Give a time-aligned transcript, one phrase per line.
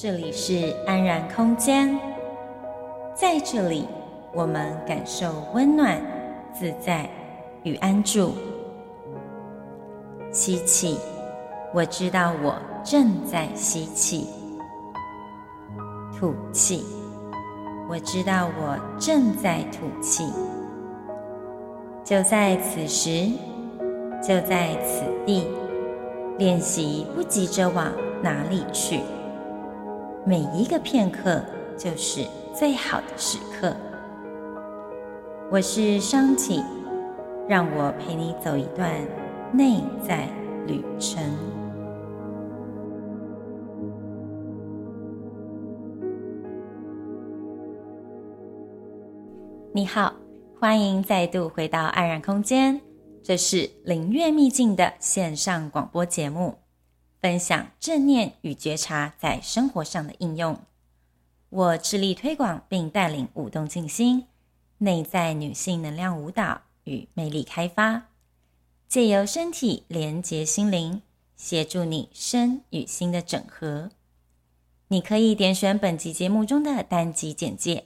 [0.00, 1.98] 这里是安然空间，
[3.16, 3.84] 在这里
[4.32, 6.00] 我们感受温暖、
[6.54, 7.10] 自在
[7.64, 8.32] 与安住。
[10.30, 10.96] 吸气，
[11.74, 12.54] 我知道我
[12.84, 14.28] 正在吸气；
[16.16, 16.84] 吐气，
[17.90, 20.32] 我知道我正在吐气。
[22.04, 23.32] 就在此时，
[24.22, 25.48] 就在此地，
[26.38, 29.00] 练习不急着往哪里去。
[30.28, 31.42] 每一个片刻
[31.78, 32.22] 就是
[32.54, 33.74] 最好的时刻。
[35.50, 36.62] 我是商启，
[37.48, 38.92] 让我陪你走一段
[39.54, 40.28] 内在
[40.66, 41.24] 旅程。
[49.72, 50.12] 你好，
[50.60, 52.78] 欢迎再度回到安然空间，
[53.22, 56.54] 这是灵悦秘境的线上广播节目。
[57.20, 60.58] 分享正念与觉察在生活上的应用。
[61.50, 64.26] 我致力推广并带领舞动静心、
[64.78, 68.08] 内在女性能量舞蹈与魅力开发，
[68.86, 71.02] 借由身体连接心灵，
[71.36, 73.90] 协助你身与心的整合。
[74.88, 77.84] 你可以点选本集节目中的单集简介，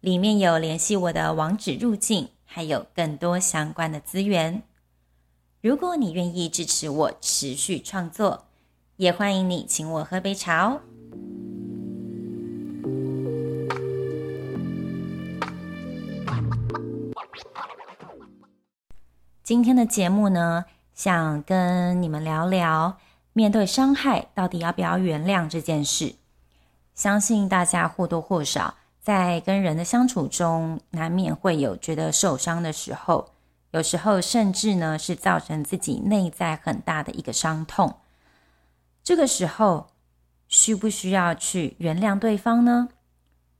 [0.00, 4.62] 里面有联系我的网址入境，还有更多相关的资源。
[5.60, 8.46] 如果你愿意支持我持续创作，
[9.00, 10.78] 也欢迎你请我喝杯茶哦。
[19.42, 22.98] 今天的节目呢，想跟你们聊聊，
[23.32, 26.16] 面对伤害到底要不要原谅这件事。
[26.94, 33.30] 相信大家或多或少在跟人的相处中，难免会有觉得受伤的时候，
[33.70, 37.96] 有时候甚至呢是造成自己内在很大的一个伤痛。
[39.10, 39.88] 这个时候，
[40.46, 42.90] 需不需要去原谅对方呢？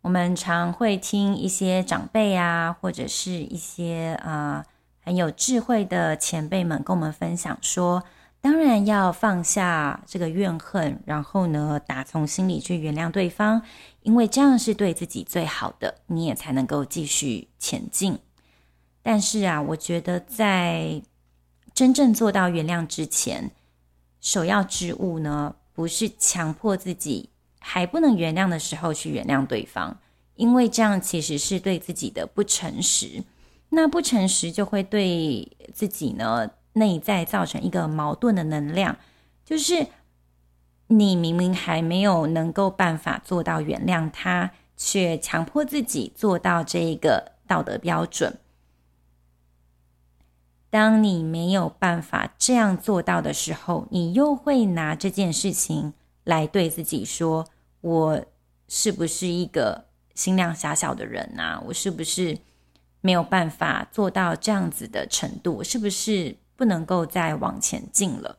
[0.03, 4.65] 我们常会听一些长辈啊，或者是一些啊、
[5.03, 8.05] 很有智慧的前辈们跟我们分享说，
[8.41, 13.61] 当然要放下这个怨恨，然后呢，打从心里去原谅对方，
[14.03, 18.17] 因为这样是对自己最好的，你也才能够继续前进。
[19.03, 21.03] 但是啊，我觉得在
[21.75, 23.51] 真正做到原谅之前，
[24.21, 29.99] 首要之务呢，不是强迫自己还不能原谅的时候去原谅对方，
[30.37, 33.25] 因为这样其实是对自己的不诚实。
[33.71, 38.97] 那不诚实就会对自己呢内在造成一个矛盾的能量，
[39.45, 39.87] 就是
[40.89, 48.39] 你明明还没有能够办法做到原谅他，却强迫自己做到这一个道德标准。
[50.71, 55.93] 当你没有办法这样做到的时候，你又会拿这件事情
[56.23, 57.49] 来对自己说
[57.83, 58.25] ：“我
[58.69, 61.61] 是不是一个心量狭小的人啊？
[61.67, 62.39] 我是不是
[63.01, 65.57] 没有办法做到这样子的程度？
[65.57, 68.39] 我是不是不能够再往前进了？”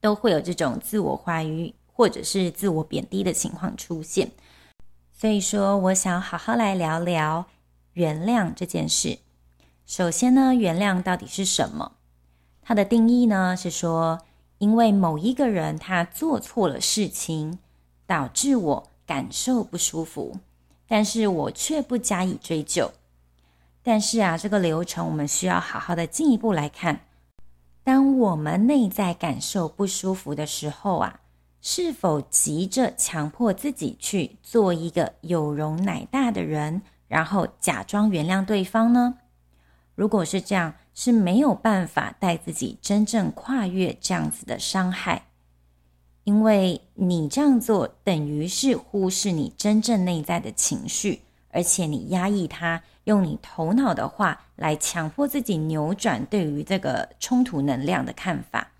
[0.00, 4.30] 都会有这种自我怀疑或者是自我贬低的情况出现。
[5.12, 7.46] 所以说，我想好好来聊聊
[7.92, 9.18] 原谅这件事。
[9.86, 11.92] 首先呢，原谅到底是什么？
[12.60, 14.18] 它的定义呢是说，
[14.58, 17.60] 因为某一个人他做错了事情，
[18.04, 20.40] 导致我感受不舒服，
[20.88, 22.90] 但是我却不加以追究。
[23.84, 27.02] 但是啊，这个流程我们需要好好的进一步来看。
[27.84, 31.20] 当我们内在感受不舒服的时候啊，
[31.62, 39.18] 是否急着强迫自己去做一个有容乃大的人，然后假装原谅对方呢？
[39.96, 45.26] 如果是这样，是没有办法带自己真正跨越这样子的伤害，
[46.24, 58.72] 因为你这样做等于是忽视你真正内在的情绪，而且你压抑它，用你头脑的话来强迫自己扭转对于这个冲突能量的看法，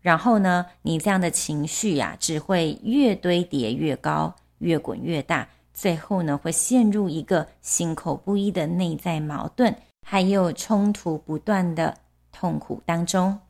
[0.00, 9.74] 然后呢，你这样的情绪呀，只会越堆叠越高，越滚越大，最后呢，会陷入一个心口不一的内在矛盾。
[10.06, 11.96] 还有冲突不断的
[12.30, 13.40] 痛苦当中，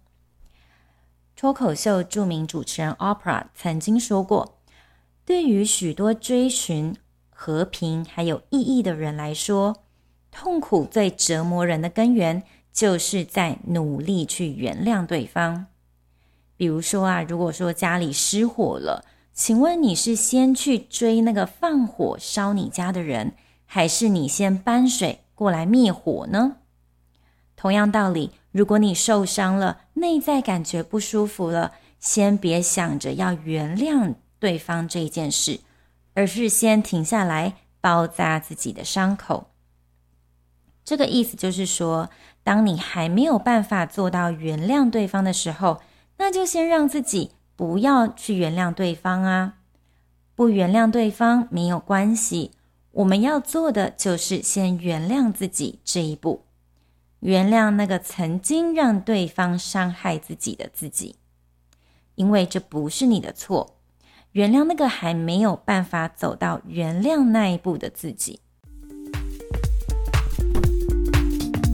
[1.37, 4.59] 脱口秀著名主持人 OPRA 曾经说过
[5.27, 6.97] ：“对于许多追寻
[7.29, 9.83] 和平还有意义的人来说，
[10.31, 15.67] 痛苦最折磨人的根源，就是在努力去原谅对方。
[16.57, 23.35] 比如说啊，如果说家里失火了，请问你是先去追那个放火烧你家的人，
[23.67, 26.57] 还是你先搬水？”过来灭火呢？
[27.57, 35.61] 同样道理，如果你受伤了，内在感觉不舒服了，先别想着要原谅对方这件事，
[36.15, 39.51] 而是先停下来包扎自己的伤口。
[40.85, 42.11] 这个意思就是说，
[42.43, 45.81] 当你还没有办法做到原谅对方的时候，
[46.19, 49.55] 那就先让自己不要去原谅对方啊。
[50.35, 52.51] 不原谅对方没有关系，
[52.95, 56.45] 我们要做的就是先原谅自己这一步，
[57.19, 61.17] 原谅那个曾经让对方伤害自己的自己，
[62.15, 63.79] 因为这不是你的错。
[64.31, 68.39] 原谅那个还没有办法走到原谅那一步的自己。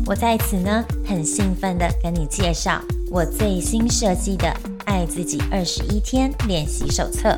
[0.06, 2.80] 我在此呢，很兴奋的跟你介绍
[3.10, 4.48] 我最新设计的
[4.86, 7.28] 《爱自己二十一天练习手册》。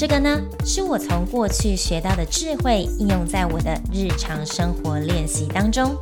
[0.00, 5.94] 这个呢，是我从过去学到的智慧，应用在我的日常生活练习当中。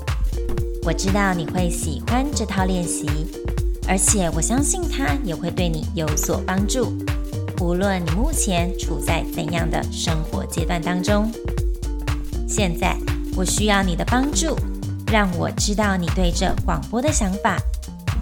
[0.84, 3.08] 我知道你会喜欢这套练习，
[3.88, 6.96] 而且我相信它也会对你有所帮助。
[7.60, 11.28] 无论你目前处在怎样的生活阶段当中，
[12.46, 12.96] 现在
[13.34, 14.56] 我需要你的帮助。
[15.10, 17.58] 让我知道你对这广播的想法，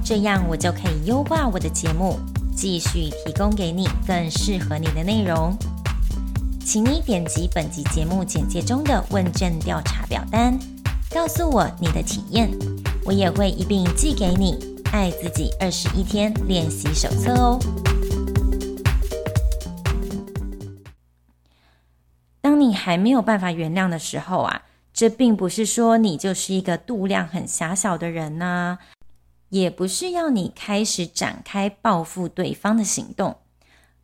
[0.02, 2.18] 这样我就可以优化我的节目，
[2.56, 5.54] 继续提供给你更适合你的内容。
[6.64, 10.58] 请你点击本集节目简介中的问卷调查表单，
[11.10, 12.50] 告诉我你的体验，
[13.04, 14.54] 我也会一并寄给你
[14.90, 17.58] 《爱自己二十一天练习手册》哦。
[22.40, 24.62] 当你还没有办法原谅的时候啊。
[24.98, 28.78] 这并不是说你就是一个度量很狭小的人呐，
[29.48, 33.36] 也不是要你开始展开报复对方的行动。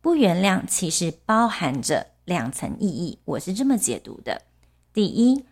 [0.01, 4.41] 不原谅其实包含着两层意义，我是这么解读的：
[4.93, 5.45] 第一，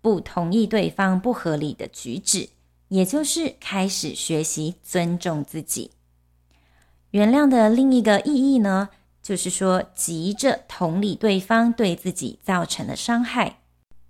[0.00, 2.50] 不同意对方不合理的举止，
[2.88, 5.92] 也就是开始学习尊重自己。
[7.12, 8.90] 原谅的另一个意义呢，
[9.22, 13.60] 就是说急着同理对方对自己造成的伤害。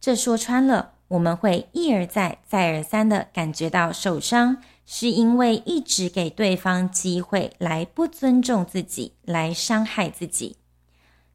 [0.01, 10.57] 这说穿了，我们会一而再、再而三的感觉到受伤，是因为一直给对方机会来不尊重自己，来伤害自己。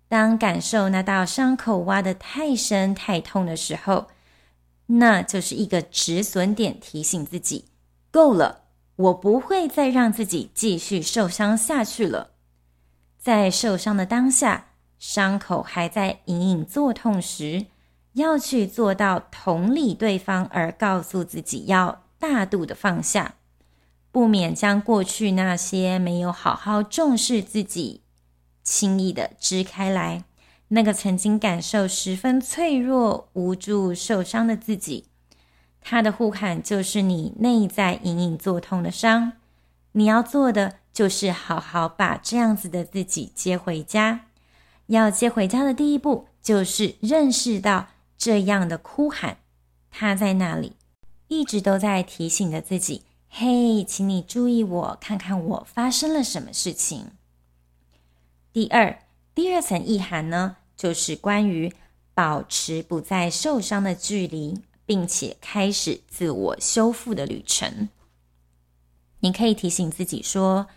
[0.07, 4.07] 当感受那道伤口挖得太深、太痛的时候，
[4.87, 7.65] 那就是一个止损点，提醒自己
[8.09, 8.63] 够了，
[8.95, 12.31] 我不会再让自己继续受伤下去了。
[13.17, 17.67] 在受伤的当下，伤口还在隐隐作痛时，
[18.13, 23.35] 要去做到同理对方，而告诉自己要大度的放下，
[24.11, 28.01] 不免将过去那些没有好好重视自己，
[28.63, 30.25] 轻易的支开来。
[30.69, 35.05] 那个曾经感受十分脆弱、无助、受伤的自己，
[35.81, 39.33] 他的呼喊就是你内在隐隐作痛的伤。
[39.93, 44.27] 你要做的就是好好把这样子的自己接回家。
[44.87, 47.87] 要接回家的第一步，就是认识到。
[48.23, 49.37] 这样的哭喊，
[49.89, 50.73] 他在那里，
[51.27, 53.01] 一直都在提醒着自己
[53.33, 57.11] ：“嘿，请你注意我，看看我发生了什么事情。”
[58.51, 58.99] 第二，
[59.33, 61.73] 第二层意涵呢，就是关于
[62.13, 67.87] 保持不再受伤的距离，并且开始自我修复的旅程。
[69.21, 70.67] 你可以提醒自己说：“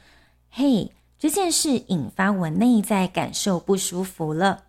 [0.49, 4.66] 嘿，这件事引发我内在感受不舒服了。”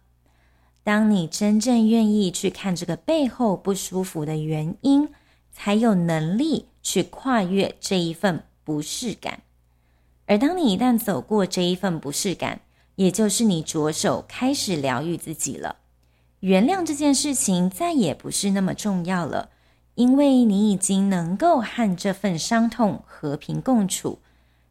[0.84, 5.10] 当你真正愿意去看这个背后不舒服的原因，
[5.52, 9.42] 才有能力去跨越这一份不适感。
[10.28, 12.62] 而当你一旦走过这一份不适感，
[12.96, 15.78] 也就是你着手开始疗愈自己了。
[16.42, 19.50] 原谅这件事情再也不是那么重要了，
[19.96, 24.20] 因为你已经能够和这份伤痛和平共处。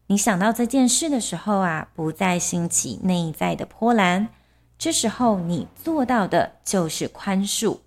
[0.07, 4.29] 你想到这件事的时候啊，不再兴起内在的波澜。
[4.77, 7.79] 这时候，你做到的就是宽恕，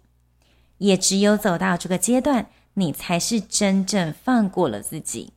[0.78, 5.32] 也只有走到这个阶段，你才是真正放过了自己。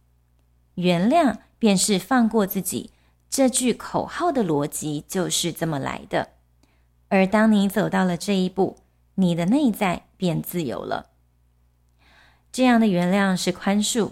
[0.75, 2.91] 原谅便是放过自己，
[3.29, 6.29] 这句口号的逻辑就是这么来的。
[7.09, 8.77] 而当你走到了这一步，
[9.15, 11.07] 你的内在便自由了。
[12.51, 14.11] 这样的原谅是宽恕。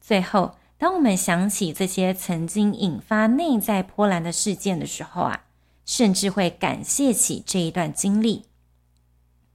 [0.00, 5.44] 最后，当我们想起这些曾经引发内在波澜的事件的时候啊。
[5.88, 8.44] 甚至会感谢起这一段经历。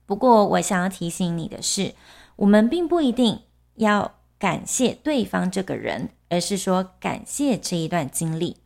[0.08, 1.93] 不过，我想要提醒你的是，
[2.36, 3.42] 我们并不一定
[3.75, 8.58] 要感谢对方这个人，而是说感谢这一段经历，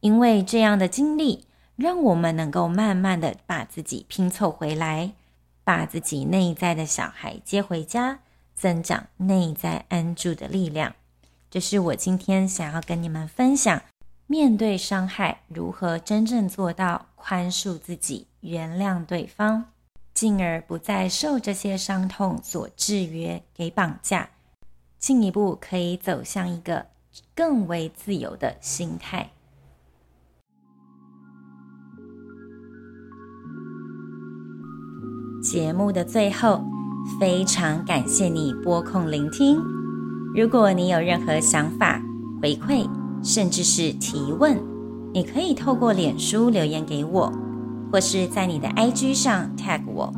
[0.00, 5.12] 因为这样的经历让我们能够慢慢的把自己拼凑回来，
[5.62, 8.20] 把自己内在的小孩接回家，
[8.54, 10.94] 增长内在安住的力量。
[11.50, 13.82] 这是我今天想要跟你们分享
[14.26, 19.66] 面对伤害，如何真正做到宽恕自己、原谅对方，
[20.14, 24.30] 进而不再受这些伤痛所制约、给绑架，
[24.96, 26.86] 进一步可以走向一个
[27.34, 29.32] 更为自由的心态。
[35.42, 36.64] 节目的最后，
[37.20, 39.60] 非常感谢你拨空聆听。
[40.34, 42.00] 如果你有任何想法、
[42.40, 42.88] 回馈，
[43.22, 44.58] 甚至是提问，
[45.12, 47.30] 你可以透过脸书留言给我，
[47.94, 50.12] 或是在你的 IG 上 tag 我，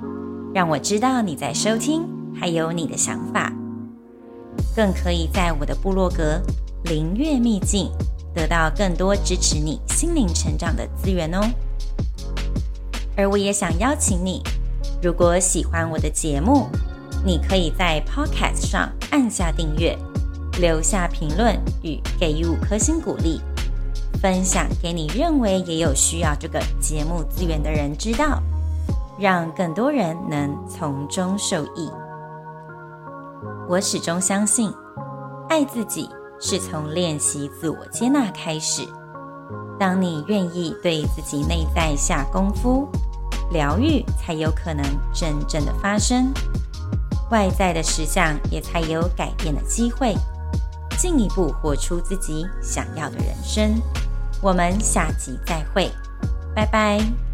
[0.55, 3.53] 让我知道你在收听，还有你的想法。
[4.75, 6.41] 更可以在我的部落格
[6.89, 7.91] “灵月秘境”
[8.35, 11.47] 得到更多支持你心灵成长的资源哦。
[13.15, 14.43] 而我也想邀请你，
[15.03, 16.69] 如果喜欢我的节目，
[17.27, 19.95] 你可以在 Podcast 上按下订阅。
[20.59, 23.39] 留下评论与给予五颗星鼓励，
[24.21, 28.43] 分享给你认为也有需要这个节目资源的人知道，
[29.19, 31.91] 让更多人能从中受益。
[33.69, 34.73] 我始终相信，
[35.49, 36.09] 爱自己
[36.41, 38.87] 是从练习自我接纳开始。
[39.79, 42.89] 当你愿意对自己内在下功夫，
[43.51, 46.33] 疗愈才有可能真正的发生，
[47.31, 50.15] 外在的实相也才有改变的机会。
[51.07, 53.81] 进一步活出自己想要的人生。
[54.43, 55.89] 我们下集再会，
[56.53, 57.26] 拜拜。